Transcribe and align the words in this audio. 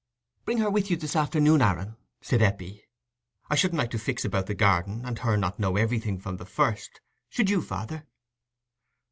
"Bring 0.45 0.57
her 0.57 0.69
with 0.71 0.89
you 0.89 0.97
this 0.97 1.15
afternoon, 1.15 1.61
Aaron," 1.61 1.95
said 2.21 2.41
Eppie; 2.41 2.85
"I 3.51 3.55
shouldn't 3.55 3.77
like 3.77 3.91
to 3.91 3.99
fix 3.99 4.25
about 4.25 4.47
the 4.47 4.55
garden, 4.55 5.05
and 5.05 5.19
her 5.19 5.37
not 5.37 5.59
know 5.59 5.75
everything 5.77 6.17
from 6.17 6.37
the 6.37 6.45
first—should 6.47 7.51
you, 7.51 7.61
father?" 7.61 8.07